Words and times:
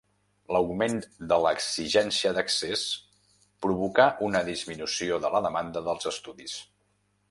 L'augment 0.55 0.95
de 1.31 1.37
l'exigència 1.47 2.33
d'accés 2.39 2.87
provocà 3.67 4.11
una 4.31 4.45
disminució 4.51 5.25
de 5.27 5.37
la 5.37 5.47
demanda 5.49 5.89
dels 5.91 6.15
estudis. 6.15 6.63